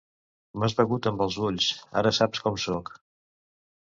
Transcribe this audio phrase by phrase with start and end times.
[0.61, 1.69] M'has begut amb els ulls,
[2.03, 2.95] ara saps com sóc.